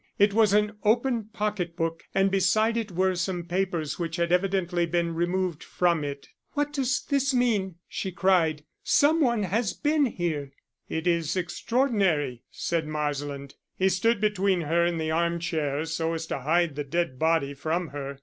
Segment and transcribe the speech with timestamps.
[0.17, 4.87] It was an open pocket book and beside it were some papers which had evidently
[4.87, 6.27] been removed from it.
[6.53, 8.63] "What does this mean?" she cried.
[8.83, 10.53] "Some one has been here."
[10.89, 13.53] "It is extraordinary," said Marsland.
[13.77, 17.53] He stood between her and the arm chair so as to hide the dead body
[17.53, 18.19] from her.